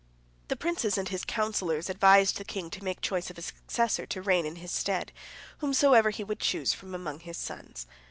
[0.47, 4.21] The princes and his counsellors advised the king to make choice of a successor, to
[4.23, 5.11] reign in his stead,
[5.59, 7.85] whomsoever he would choose from among his sons.